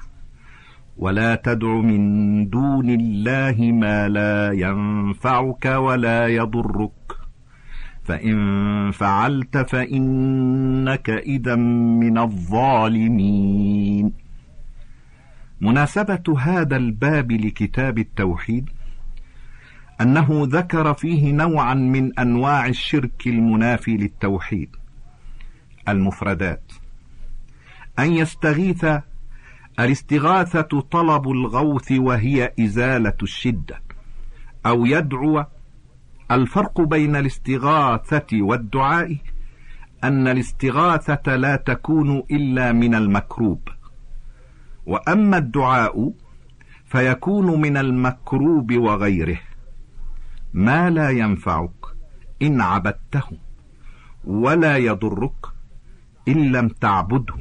ولا 0.97 1.35
تدع 1.35 1.69
من 1.69 2.51
دون 2.51 2.91
الله 2.91 3.73
ما 3.73 4.09
لا 4.09 4.53
ينفعك 4.53 5.65
ولا 5.65 6.27
يضرك. 6.27 6.93
فإن 8.05 8.91
فعلت 8.91 9.57
فإنك 9.57 11.11
اذا 11.11 11.55
من 12.01 12.19
الظالمين. 12.19 14.26
مناسبة 15.61 16.39
هذا 16.39 16.77
الباب 16.77 17.33
لكتاب 17.33 17.99
التوحيد؟ 17.99 18.71
أنه 20.01 20.29
ذكر 20.33 20.95
فيه 20.95 21.33
نوعا 21.33 21.75
من 21.75 22.19
أنواع 22.19 22.67
الشرك 22.67 23.27
المنافي 23.27 23.97
للتوحيد. 23.97 24.77
المفردات 25.89 26.73
أن 27.99 28.13
يستغيث 28.13 28.87
الاستغاثة 29.81 30.81
طلب 30.81 31.29
الغوث 31.31 31.93
وهي 31.93 32.53
إزالة 32.61 33.17
الشدة 33.23 33.81
أو 34.67 34.87
يدعو 34.87 35.45
الفرق 36.31 36.81
بين 36.81 37.17
الاستغاثة 37.17 38.27
والدعاء 38.33 39.17
أن 40.05 40.29
الاستغاثة 40.29 41.37
لا 41.37 41.57
تكون 41.57 42.23
إلا 42.31 42.73
من 42.73 42.95
المكروب. 42.95 43.69
وأما 44.87 45.39
الدعاء 45.39 46.13
فيكون 46.85 47.61
من 47.61 47.77
المكروب 47.77 48.73
وغيره. 48.73 49.39
ما 50.55 50.91
لا 50.91 51.11
ينفعك 51.11 51.71
إن 52.43 52.61
عبدته 52.61 53.25
ولا 54.25 54.77
يضرك 54.77 55.47
إن 56.29 56.53
لم 56.53 56.69
تعبده. 56.69 57.37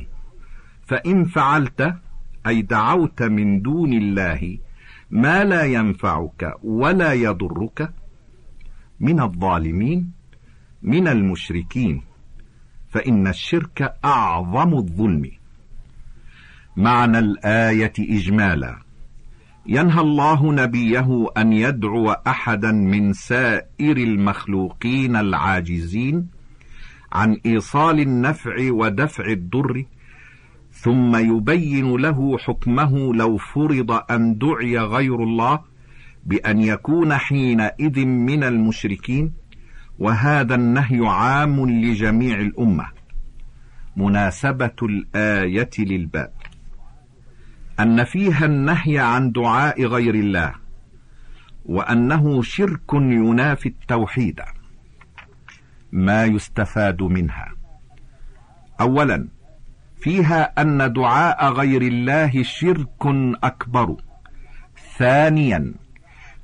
فإن 0.87 1.25
فعلت 1.25 1.95
أي 2.47 2.61
دعوت 2.61 3.23
من 3.23 3.61
دون 3.61 3.93
الله 3.93 4.57
ما 5.11 5.43
لا 5.43 5.63
ينفعك 5.63 6.53
ولا 6.63 7.13
يضرك 7.13 7.93
من 8.99 9.21
الظالمين 9.21 10.11
من 10.81 11.07
المشركين. 11.07 12.01
فإن 12.89 13.27
الشرك 13.27 13.97
أعظم 14.05 14.73
الظلم. 14.73 15.31
معنى 16.77 17.19
الآية 17.19 17.93
إجمالا. 17.99 18.85
ينهى 19.67 20.01
الله 20.01 20.53
نبيه 20.53 21.27
أن 21.37 21.53
يدعو 21.53 22.11
أحدا 22.11 22.71
من 22.71 23.13
سائر 23.13 23.97
المخلوقين 23.97 25.15
العاجزين 25.15 26.27
عن 27.13 27.37
إيصال 27.45 27.99
النفع 27.99 28.71
ودفع 28.71 29.25
الضر 29.25 29.85
ثم 30.71 31.15
يبين 31.15 31.95
له 31.95 32.37
حكمه 32.37 33.15
لو 33.15 33.37
فرض 33.37 33.91
أن 34.11 34.37
دعي 34.37 34.77
غير 34.77 35.23
الله 35.23 35.59
بأن 36.25 36.61
يكون 36.61 37.13
حينئذ 37.13 38.05
من 38.05 38.43
المشركين 38.43 39.31
وهذا 39.99 40.55
النهي 40.55 41.07
عام 41.07 41.69
لجميع 41.69 42.39
الأمة. 42.39 42.85
مناسبة 43.97 44.75
الآية 44.83 45.69
للباب. 45.79 46.34
أن 47.79 48.03
فيها 48.03 48.45
النهي 48.45 48.99
عن 48.99 49.31
دعاء 49.31 49.85
غير 49.85 50.15
الله 50.15 50.53
وأنه 51.65 52.41
شرك 52.41 52.93
ينافي 52.93 53.69
التوحيد 53.69 54.41
ما 55.91 56.25
يستفاد 56.25 57.03
منها. 57.03 57.51
اولا 58.81 59.27
فيها 59.97 60.61
أن 60.61 60.93
دعاء 60.93 61.51
غير 61.51 61.81
الله 61.81 62.43
شرك 62.43 63.05
أكبر. 63.43 63.95
ثانيا 64.97 65.73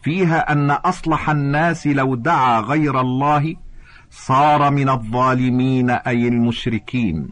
فيها 0.02 0.52
أن 0.52 0.72
أصلح 0.72 1.30
الناس 1.30 1.88
لو 1.88 2.16
دعا 2.16 2.60
غير 2.62 3.02
الله 3.02 3.56
صار 4.10 4.72
من 4.72 4.90
الظالمين 4.90 5.90
أي 5.90 6.28
المشركين. 6.28 7.30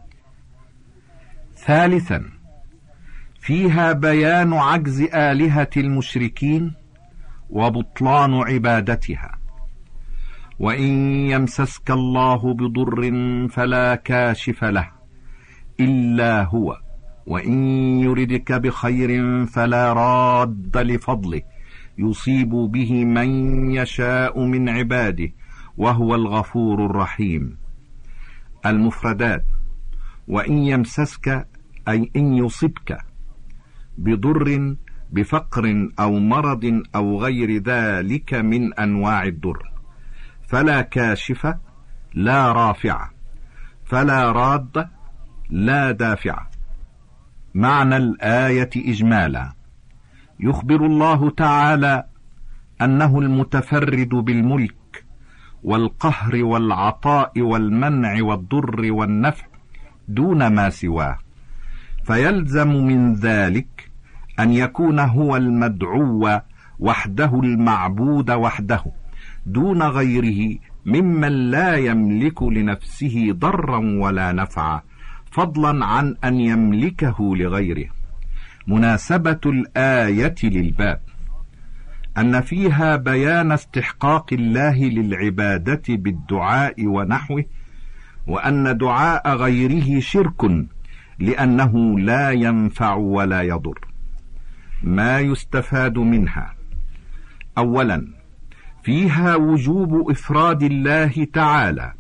ثالثا 1.55 2.38
فيها 3.49 3.93
بيان 3.93 4.53
عجز 4.53 5.01
آلهة 5.01 5.69
المشركين 5.77 6.73
وبطلان 7.49 8.33
عبادتها. 8.33 9.38
وإن 10.59 10.91
يمسسك 11.29 11.91
الله 11.91 12.53
بضر 12.53 13.12
فلا 13.49 13.95
كاشف 13.95 14.63
له 14.63 14.89
إلا 15.79 16.43
هو 16.43 16.77
وإن 17.25 17.53
يردك 17.99 18.51
بخير 18.51 19.45
فلا 19.45 19.93
راد 19.93 20.77
لفضله 20.77 21.41
يصيب 21.97 22.49
به 22.49 23.05
من 23.05 23.29
يشاء 23.71 24.39
من 24.45 24.69
عباده 24.69 25.29
وهو 25.77 26.15
الغفور 26.15 26.85
الرحيم. 26.85 27.57
المفردات 28.65 29.45
وإن 30.27 30.57
يمسسك 30.57 31.47
أي 31.88 32.12
إن 32.15 32.33
يصبك 32.33 33.09
بضر 33.99 34.75
بفقر 35.12 35.89
أو 35.99 36.19
مرض 36.19 36.83
أو 36.95 37.21
غير 37.21 37.63
ذلك 37.63 38.33
من 38.33 38.73
أنواع 38.73 39.23
الضر. 39.23 39.71
فلا 40.47 40.81
كاشف 40.81 41.53
لا 42.13 42.51
رافع. 42.51 43.09
فلا 43.85 44.31
راد 44.31 44.88
لا 45.49 45.91
دافع. 45.91 46.47
معنى 47.55 47.97
الآية 47.97 48.69
إجمالا. 48.75 49.53
يخبر 50.39 50.85
الله 50.85 51.29
تعالى 51.29 52.03
أنه 52.81 53.19
المتفرد 53.19 54.09
بالملك 54.09 55.05
والقهر 55.63 56.43
والعطاء 56.43 57.41
والمنع 57.41 58.23
والضر 58.23 58.91
والنفع 58.91 59.45
دون 60.07 60.47
ما 60.47 60.69
سواه. 60.69 61.17
فيلزم 62.03 62.67
من 62.67 63.13
ذلك 63.13 63.88
أن 64.39 64.54
يكون 64.54 64.99
هو 64.99 65.38
المدعو 65.38 66.39
وحده 66.80 67.39
المعبود 67.39 68.32
وحده 68.32 68.84
دون 69.45 69.84
غيره 69.84 70.58
ممن 70.86 71.32
لا 71.52 71.75
يملك 71.75 72.43
لنفسه 72.43 73.32
ضرا 73.32 73.78
ولا 73.78 74.32
نفعا 74.32 74.82
فضلا 75.32 75.86
عن 75.86 76.15
أن 76.23 76.39
يملكه 76.39 77.36
لغيره. 77.36 77.86
مناسبة 78.67 79.39
الآية 79.45 80.36
للباب. 80.43 80.99
أن 82.17 82.41
فيها 82.41 82.95
بيان 82.95 83.52
استحقاق 83.52 84.34
الله 84.34 84.84
للعبادة 84.84 85.82
بالدعاء 85.89 86.88
ونحوه 86.88 87.45
وأن 88.28 88.78
دعاء 88.78 89.36
غيره 89.36 89.99
شرك 89.99 90.65
لأنه 91.19 91.99
لا 91.99 92.32
ينفع 92.32 92.93
ولا 92.93 93.41
يضر. 93.41 93.80
ما 94.83 95.19
يستفاد 95.19 95.97
منها. 95.97 96.53
اولا 97.57 98.07
فيها 98.83 99.35
وجوب 99.35 100.11
إفراد 100.11 100.63
الله 100.63 101.27
تعالى 101.33 101.93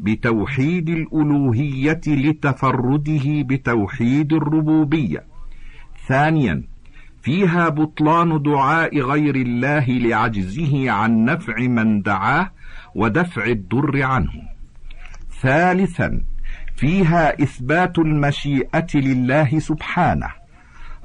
بتوحيد 0.00 0.88
الألوهية 0.88 2.00
لتفرده 2.06 3.22
بتوحيد 3.26 4.32
الربوبية. 4.32 5.24
ثانيا 6.08 6.62
فيها 7.22 7.68
بطلان 7.68 8.42
دعاء 8.42 8.98
غير 8.98 9.36
الله 9.36 9.84
لعجزه 9.90 10.90
عن 10.90 11.24
نفع 11.24 11.60
من 11.60 12.02
دعاه 12.02 12.50
ودفع 12.94 13.46
الضر 13.46 14.02
عنه. 14.02 14.32
ثالثا 15.40 16.20
فيها 16.76 17.42
إثبات 17.42 17.98
المشيئة 17.98 18.86
لله 18.94 19.58
سبحانه. 19.58 20.28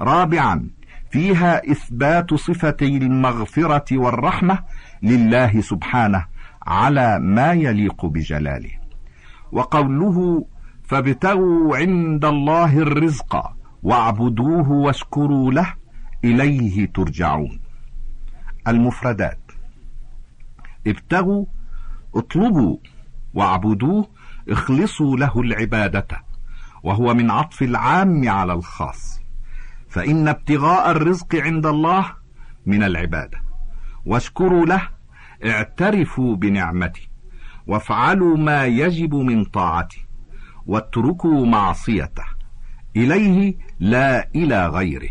رابعا 0.00 0.70
فيها 1.10 1.70
إثبات 1.72 2.34
صفتي 2.34 2.96
المغفره 2.96 3.98
والرحمة 3.98 4.58
لله 5.02 5.60
سبحانه 5.60 6.26
على 6.66 7.18
ما 7.18 7.52
يليق 7.52 8.06
بجلاله. 8.06 8.70
وقوله 9.52 10.46
فابتغوا 10.84 11.76
عند 11.76 12.24
الله 12.24 12.78
الرزق 12.78 13.52
واعبدوه 13.82 14.70
واشكروا 14.70 15.52
له 15.52 15.74
إليه 16.24 16.86
ترجعون. 16.86 17.60
المفردات 18.68 19.38
ابتغوا 20.86 21.44
اطلبوا 22.14 22.76
واعبدوه 23.34 24.08
اخلصوا 24.48 25.16
له 25.16 25.40
العبادة 25.40 26.06
وهو 26.82 27.14
من 27.14 27.30
عطف 27.30 27.62
العام 27.62 28.28
على 28.28 28.52
الخاص. 28.52 29.20
فإن 29.90 30.28
ابتغاء 30.28 30.90
الرزق 30.90 31.34
عند 31.34 31.66
الله 31.66 32.06
من 32.66 32.82
العبادة. 32.82 33.38
واشكروا 34.06 34.66
له 34.66 34.88
اعترفوا 35.44 36.36
بنعمته 36.36 37.00
وافعلوا 37.66 38.36
ما 38.36 38.66
يجب 38.66 39.14
من 39.14 39.44
طاعته 39.44 39.98
واتركوا 40.66 41.46
معصيته. 41.46 42.24
إليه 42.96 43.54
لا 43.80 44.28
إلى 44.34 44.68
غيره. 44.68 45.10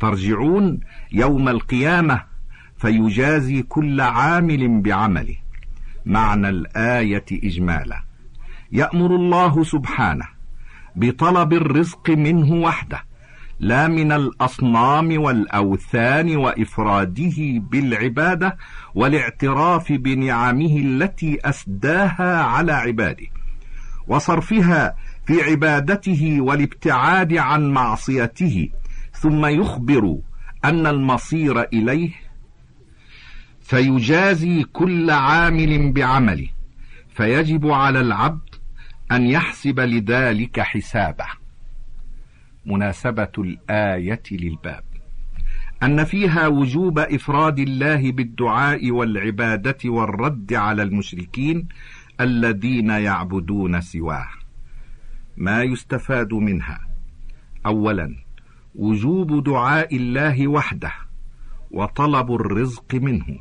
ترجعون 0.00 0.80
يوم 1.12 1.48
القيامة 1.48 2.24
فيجازي 2.76 3.62
كل 3.62 4.00
عامل 4.00 4.80
بعمله. 4.80 5.36
معنى 6.06 6.48
الآية 6.48 7.24
إجمالا. 7.32 8.02
يأمر 8.72 9.16
الله 9.16 9.64
سبحانه 9.64 10.26
بطلب 10.96 11.52
الرزق 11.52 12.10
منه 12.10 12.52
وحده. 12.52 13.05
لا 13.60 13.88
من 13.88 14.12
الأصنام 14.12 15.22
والأوثان 15.22 16.36
وإفراده 16.36 17.34
بالعبادة 17.38 18.56
والاعتراف 18.94 19.92
بنعمه 19.92 20.76
التي 20.76 21.38
أسداها 21.44 22.42
على 22.42 22.72
عباده 22.72 23.26
وصرفها 24.08 24.96
في 25.26 25.42
عبادته 25.42 26.36
والابتعاد 26.40 27.34
عن 27.34 27.70
معصيته 27.70 28.68
ثم 29.12 29.46
يخبر 29.46 30.18
أن 30.64 30.86
المصير 30.86 31.62
إليه 31.62 32.10
فيجازي 33.60 34.64
كل 34.72 35.10
عامل 35.10 35.92
بعمله 35.92 36.48
فيجب 37.14 37.66
على 37.66 38.00
العبد 38.00 38.54
أن 39.12 39.26
يحسب 39.26 39.80
لذلك 39.80 40.60
حسابه. 40.60 41.26
مناسبة 42.66 43.32
الآية 43.38 44.22
للباب. 44.30 44.84
أن 45.82 46.04
فيها 46.04 46.46
وجوب 46.46 46.98
إفراد 46.98 47.58
الله 47.58 48.12
بالدعاء 48.12 48.90
والعبادة 48.90 49.78
والرد 49.84 50.54
على 50.54 50.82
المشركين 50.82 51.68
الذين 52.20 52.90
يعبدون 52.90 53.80
سواه. 53.80 54.28
ما 55.36 55.62
يستفاد 55.62 56.34
منها؟ 56.34 56.80
اولا 57.66 58.16
وجوب 58.74 59.44
دعاء 59.44 59.96
الله 59.96 60.48
وحده 60.48 60.92
وطلب 61.70 62.32
الرزق 62.32 62.94
منه. 62.94 63.38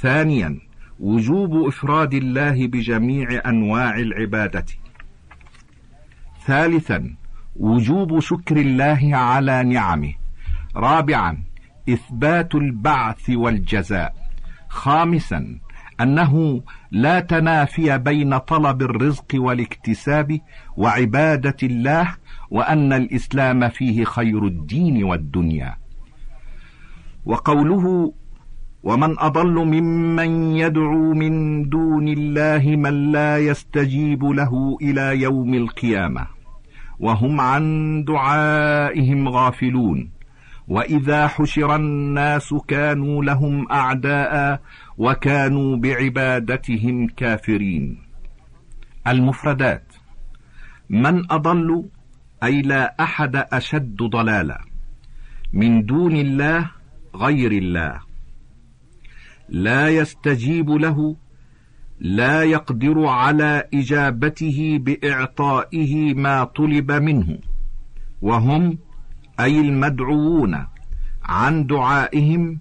ثانيا 0.00 0.58
وجوب 1.00 1.66
إفراد 1.66 2.14
الله 2.14 2.66
بجميع 2.66 3.42
أنواع 3.46 3.98
العبادة. 3.98 4.66
ثالثا 6.46 7.14
وجوب 7.56 8.20
شكر 8.20 8.56
الله 8.56 9.10
على 9.12 9.62
نعمه. 9.62 10.14
رابعا 10.76 11.38
إثبات 11.88 12.54
البعث 12.54 13.30
والجزاء. 13.30 14.14
خامسا 14.68 15.58
أنه 16.00 16.62
لا 16.90 17.20
تنافي 17.20 17.98
بين 17.98 18.38
طلب 18.38 18.82
الرزق 18.82 19.26
والاكتساب 19.34 20.40
وعبادة 20.76 21.56
الله 21.62 22.14
وأن 22.50 22.92
الإسلام 22.92 23.68
فيه 23.68 24.04
خير 24.04 24.46
الدين 24.46 25.04
والدنيا. 25.04 25.76
وقوله 27.24 28.12
ومن 28.82 29.18
أضل 29.18 29.54
ممن 29.54 30.56
يدعو 30.56 31.14
من 31.14 31.68
دون 31.68 32.08
الله 32.08 32.76
من 32.76 33.12
لا 33.12 33.38
يستجيب 33.38 34.24
له 34.24 34.78
إلى 34.82 35.20
يوم 35.20 35.54
القيامة 35.54 36.33
وهم 37.00 37.40
عن 37.40 38.04
دعائهم 38.04 39.28
غافلون. 39.28 40.10
وإذا 40.68 41.26
حشر 41.26 41.76
الناس 41.76 42.54
كانوا 42.68 43.24
لهم 43.24 43.72
أعداء 43.72 44.60
وكانوا 44.98 45.76
بعبادتهم 45.76 47.06
كافرين. 47.06 47.98
المفردات 49.06 49.92
من 50.90 51.32
أضل 51.32 51.84
أي 52.42 52.62
لا 52.62 52.94
أحد 53.00 53.36
أشد 53.36 53.96
ضلالا 53.96 54.60
من 55.52 55.86
دون 55.86 56.16
الله 56.16 56.70
غير 57.14 57.52
الله. 57.52 58.00
لا 59.48 59.88
يستجيب 59.88 60.70
له 60.70 61.16
لا 62.00 62.42
يقدر 62.42 63.06
على 63.06 63.68
إجابته 63.74 64.78
بإعطائه 64.82 66.14
ما 66.14 66.44
طلب 66.44 66.92
منه. 66.92 67.38
وهم 68.22 68.78
أي 69.40 69.60
المدعوون 69.60 70.66
عن 71.22 71.66
دعائهم 71.66 72.58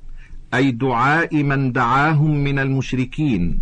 أي 0.54 0.72
دعاء 0.72 1.44
من 1.44 1.72
دعاهم 1.72 2.44
من 2.44 2.60
المشركين. 2.60 3.60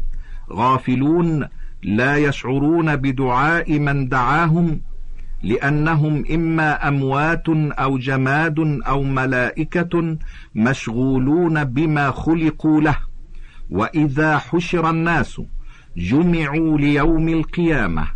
غافلون 0.52 1.48
لا 1.84 2.18
يشعرون 2.18 2.96
بدعاء 2.96 3.80
من 3.80 4.10
دعاهم 4.10 4.82
لأنهم 5.44 6.24
إما 6.32 6.88
أموات 6.88 7.50
أو 7.50 7.98
جماد 7.98 8.60
أو 8.88 9.04
ملائكة 9.04 10.18
مشغولون 10.56 11.64
بما 11.64 12.12
خلقوا 12.12 12.82
له. 12.82 12.98
وإذا 13.70 14.38
حشر 14.38 14.90
الناس 14.90 15.42
جمعوا 15.98 16.78
ليوم 16.78 17.28
القيامة. 17.30 18.08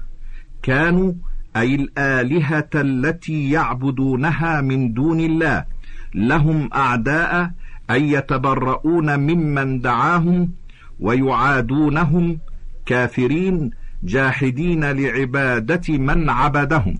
كانوا 0.64 1.14
أي 1.58 1.76
الآلهة 1.76 2.70
التي 2.76 3.50
يعبدونها 3.50 4.62
من 4.62 4.94
دون 4.94 5.20
الله. 5.20 5.66
لهم 6.14 6.70
أعداء 6.74 7.52
اي 7.92 8.12
يتبرؤون 8.12 9.20
ممن 9.20 9.82
دعاهم 9.82 10.52
ويعادونهم 11.00 12.40
كافرين 12.86 13.72
جاحدين 14.04 14.84
لعبادة 14.84 15.98
من 15.98 16.30
عبدهم. 16.30 16.98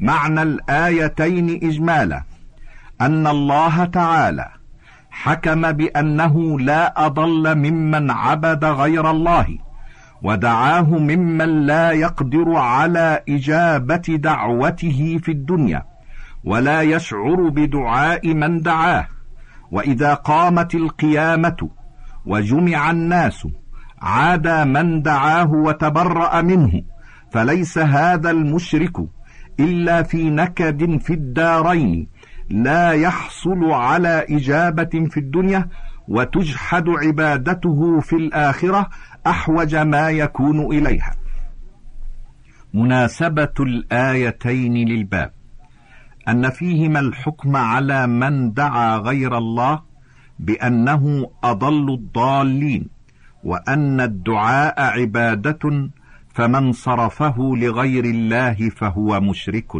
معنى 0.00 0.42
الآيتين 0.42 1.60
إجمالا. 1.62 2.22
أن 3.00 3.26
الله 3.26 3.84
تعالى 3.84 4.48
حكم 5.10 5.72
بأنه 5.72 6.60
لا 6.60 7.06
أضل 7.06 7.54
ممن 7.54 8.10
عبد 8.10 8.64
غير 8.64 9.10
الله. 9.10 9.58
ودعاه 10.22 10.90
ممن 10.98 11.66
لا 11.66 11.90
يقدر 11.90 12.54
على 12.56 13.22
إجابة 13.28 14.02
دعوته 14.08 15.18
في 15.22 15.32
الدنيا 15.32 15.82
ولا 16.44 16.82
يشعر 16.82 17.48
بدعاء 17.48 18.34
من 18.34 18.60
دعاه. 18.60 19.06
وإذا 19.70 20.14
قامت 20.14 20.74
القيامة 20.74 21.68
وجمع 22.26 22.90
الناس 22.90 23.48
عاد 24.02 24.48
من 24.48 25.02
دعاه 25.02 25.52
وتبرأ 25.52 26.40
منه. 26.40 26.82
فليس 27.32 27.78
هذا 27.78 28.30
المشرك 28.30 28.96
إلا 29.60 30.02
في 30.02 30.30
نكد 30.30 31.00
في 31.00 31.12
الدارين. 31.12 32.08
لا 32.50 32.90
يحصل 32.92 33.64
على 33.64 34.26
إجابة 34.30 35.08
في 35.10 35.20
الدنيا 35.20 35.68
وتجحد 36.08 36.88
عبادته 36.88 38.00
في 38.00 38.16
الآخرة 38.16 38.88
أحوج 39.26 39.74
ما 39.74 40.10
يكون 40.10 40.60
إليها. 40.60 41.14
مناسبة 42.74 43.54
الآيتين 43.60 44.74
للباب. 44.74 45.32
أن 46.28 46.50
فيهما 46.50 47.00
الحكم 47.00 47.56
على 47.56 48.06
من 48.06 48.52
دعا 48.52 48.96
غير 48.96 49.38
الله 49.38 49.82
بأنه 50.38 51.30
أضل 51.44 51.94
الضالين 51.94 52.88
وأن 53.44 54.00
الدعاء 54.00 54.80
عبادة 55.00 55.90
فمن 56.34 56.72
صرفه 56.72 57.36
لغير 57.56 58.04
الله 58.04 58.68
فهو 58.68 59.20
مشرك. 59.20 59.72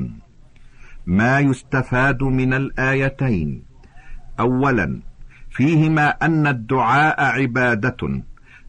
ما 1.07 1.41
يستفاد 1.41 2.23
من 2.23 2.55
الآيتين. 2.55 3.63
اولا 4.41 5.01
فيهما 5.51 6.09
أن 6.09 6.47
الدعاء 6.47 7.25
عبادة 7.25 8.23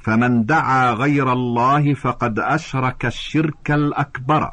فمن 0.03 0.45
دعا 0.45 0.91
غير 0.91 1.33
الله 1.33 1.93
فقد 1.93 2.39
أشرك 2.39 3.05
الشرك 3.05 3.71
الأكبر. 3.71 4.51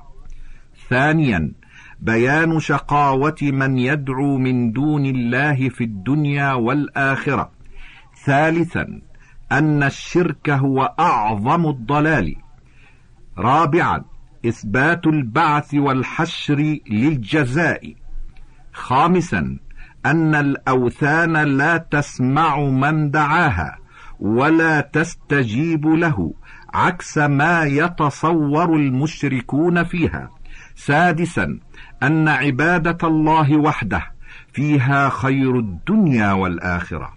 ثانيا 0.88 1.52
بيان 2.00 2.60
شقاوة 2.60 3.36
من 3.42 3.78
يدعو 3.78 4.38
من 4.38 4.72
دون 4.72 5.06
الله 5.06 5.68
في 5.68 5.84
الدنيا 5.84 6.52
والآخرة. 6.52 7.50
ثالثا 8.24 9.00
أن 9.52 9.82
الشرك 9.82 10.50
هو 10.50 10.94
أعظم 11.00 11.66
الضلال. 11.66 12.36
رابعا 13.38 14.04
إثبات 14.46 15.06
البعث 15.06 15.74
والحشر 15.74 16.78
للجزاء. 16.90 17.94
خامسا 18.72 19.58
أن 20.06 20.34
الأوثان 20.34 21.32
لا 21.32 21.76
تسمع 21.76 22.60
من 22.60 23.10
دعاها. 23.10 23.79
ولا 24.20 24.80
تستجيب 24.80 25.86
له 25.86 26.32
عكس 26.74 27.18
ما 27.18 27.64
يتصور 27.64 28.74
المشركون 28.74 29.84
فيها. 29.84 30.30
سادسا 30.74 31.58
أن 32.02 32.28
عبادة 32.28 33.08
الله 33.08 33.56
وحده 33.56 34.02
فيها 34.52 35.08
خير 35.08 35.58
الدنيا 35.58 36.32
والآخرة. 36.32 37.12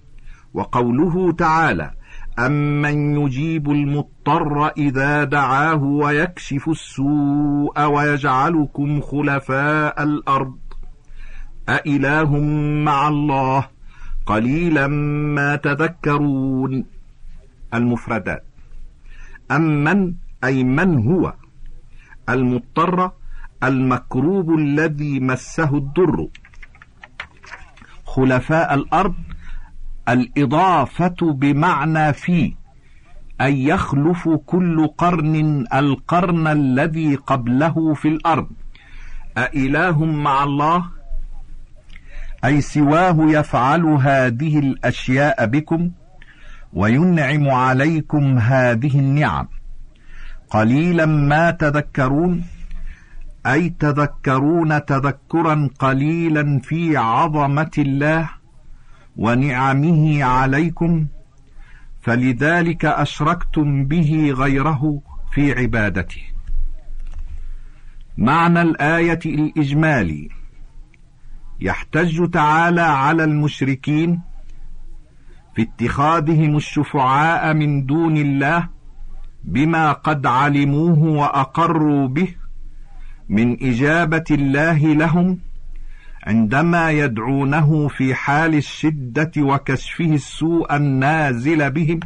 وقوله 0.54 1.32
تعالى 1.32 1.92
امن 2.40 3.18
يجيب 3.22 3.72
المضطر 3.72 4.68
اذا 4.68 5.24
دعاه 5.24 5.84
ويكشف 5.84 6.70
السوء 6.70 7.82
ويجعلكم 7.86 9.02
خلفاء 9.02 10.04
الأرض. 10.04 10.58
أإله 11.70 12.40
مع 12.86 13.08
الله 13.08 13.73
قليلا 14.26 14.88
ما 15.38 15.56
تذكرون 15.56 16.86
المفردات. 17.74 18.44
أمن 19.52 20.14
أي 20.44 20.64
من 20.64 21.08
هو؟ 21.08 21.34
المضطر 22.30 23.12
المكروب 23.64 24.54
الذي 24.54 25.20
مسه 25.20 25.78
الضر. 25.78 26.28
خلفاء 28.06 28.74
الأرض 28.74 29.16
الإضافة 30.10 31.16
بمعنى 31.22 32.14
في 32.14 32.56
أن 33.42 33.54
يخلف 33.54 34.30
كل 34.46 34.88
قرن 34.88 35.66
القرن 35.74 36.48
الذي 36.48 37.16
قبله 37.16 37.94
في 37.94 38.08
الأرض. 38.08 38.50
أإله 39.38 40.06
مع 40.06 40.44
الله؟ 40.44 41.03
أي 42.46 42.62
سواه 42.62 43.18
يفعل 43.20 43.86
هذه 43.86 44.60
الأشياء 44.60 45.46
بكم 45.46 45.92
وينعم 46.74 47.50
عليكم 47.50 48.38
هذه 48.38 49.00
النعم. 49.00 49.48
قليلا 50.50 51.06
ما 51.06 51.52
تذكرون 51.52 52.44
أي 53.46 53.70
تذكرون 53.70 54.86
تذكرا 54.86 55.70
قليلا 55.80 56.60
في 56.60 56.98
عظمة 56.98 57.72
الله 57.78 58.30
ونعمه 59.18 60.24
عليكم 60.24 61.08
فلذلك 62.02 62.86
أشركتم 62.86 63.86
به 63.86 64.34
غيره 64.38 65.02
في 65.34 65.60
عبادته. 65.60 66.22
معنى 68.18 68.62
الآية 68.62 69.20
الإجمالي 69.26 70.43
يحتج 71.62 72.30
تعالى 72.30 72.82
على 72.82 73.24
المشركين 73.24 74.22
في 75.56 75.62
اتخاذهم 75.62 76.58
الشفعاء 76.58 77.54
من 77.54 77.86
دون 77.86 78.18
الله 78.18 78.70
بما 79.44 79.92
قد 79.92 80.26
علموه 80.26 81.00
وأقروا 81.00 82.08
به 82.08 82.28
من 83.30 83.64
إجابة 83.64 84.24
الله 84.32 84.78
لهم 84.94 85.40
عندما 86.28 86.92
يدعونه 86.92 87.88
في 87.88 88.16
حال 88.16 88.56
الشدة 88.56 89.32
وكشفه 89.38 90.06
السوء 90.06 90.76
النازل 90.76 91.72
بهم 91.72 92.00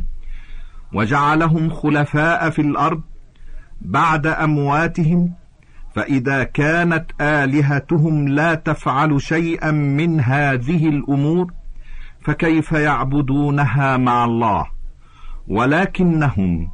وجعلهم 0.93 1.69
خلفاء 1.69 2.49
في 2.49 2.61
الأرض 2.61 3.01
بعد 3.81 4.27
أمواتهم 4.27 5.33
فإذا 5.97 6.43
كانت 6.43 7.05
آلهتهم 7.21 8.27
لا 8.27 8.55
تفعل 8.55 9.21
شيئا 9.21 9.71
من 9.71 10.19
هذه 10.21 10.89
الأمور 10.89 11.51
فكيف 12.21 12.71
يعبدونها 12.71 13.97
مع 13.97 14.25
الله؟ 14.25 14.65
ولكنهم 15.47 16.71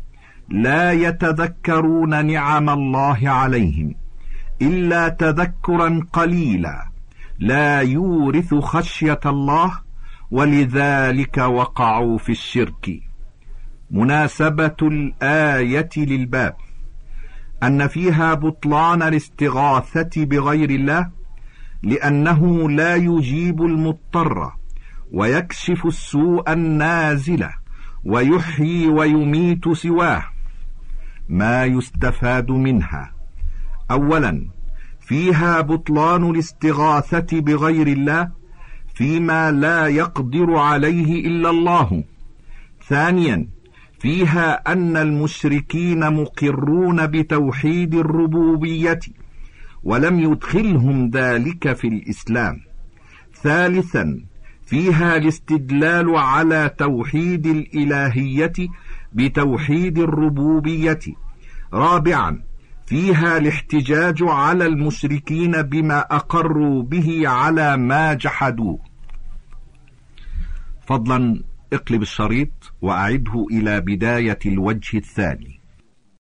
لا 0.50 0.92
يتذكرون 0.92 2.26
نعم 2.26 2.70
الله 2.70 3.30
عليهم 3.30 3.96
إلا 4.62 5.10
تذكرا 5.10 6.00
قليلا 6.14 6.86
لا 7.40 7.82
يورث 7.82 8.54
خشية 8.54 9.20
الله 9.26 9.80
ولذلك 10.32 11.38
وقعوا 11.38 12.18
في 12.18 12.32
الشرك. 12.32 13.00
مناسبة 13.92 14.78
الآية 14.82 15.90
للباب. 15.98 16.56
أن 17.64 17.88
فيها 17.88 18.34
بطلان 18.34 19.02
الاستغاثة 19.02 20.26
بغير 20.26 20.70
الله 20.70 21.10
لأنه 21.84 22.70
لا 22.70 22.96
يجيب 22.96 23.62
المضطر 23.62 24.52
ويكشف 25.12 25.86
السوء 25.86 26.54
النازل 26.54 27.48
ويحيي 28.06 28.88
ويميت 28.88 29.70
سواه. 29.70 30.24
ما 31.30 31.66
يستفاد 31.66 32.52
منها؟ 32.52 33.14
اولا 33.92 34.48
فيها 35.00 35.62
بطلان 35.62 36.30
الاستغاثة 36.30 37.40
بغير 37.40 37.88
الله 37.88 38.32
فيما 38.94 39.52
لا 39.52 39.88
يقدر 39.88 40.56
عليه 40.56 41.28
إلا 41.28 41.50
الله. 41.50 42.04
ثانيا 42.88 43.48
فيها 44.04 44.74
أن 44.74 44.98
المشركين 44.98 46.14
مقرون 46.14 47.08
بتوحيد 47.08 47.96
الربوبية 47.96 49.00
ولم 49.84 50.20
يدخلهم 50.20 51.10
ذلك 51.10 51.74
في 51.74 51.88
الإسلام. 51.88 52.60
ثالثا 53.42 54.22
فيها 54.66 55.16
الاستدلال 55.16 56.16
على 56.16 56.72
توحيد 56.78 57.46
الإلهية 57.48 58.54
بتوحيد 59.14 59.98
الربوبية. 59.98 61.00
رابعا 61.74 62.42
فيها 62.86 63.38
الاحتجاج 63.38 64.18
على 64.22 64.66
المشركين 64.66 65.62
بما 65.62 66.00
أقروا 66.00 66.84
به 66.84 67.28
على 67.28 67.78
ما 67.78 68.14
جحدوه 68.14 68.80
فضلا 70.88 71.53
اقلب 71.76 72.02
الشريط 72.02 72.74
وأعده 72.82 73.46
إلى 73.52 73.82
بداية 73.82 74.40
الوجه 74.46 74.98
الثاني. 74.98 75.53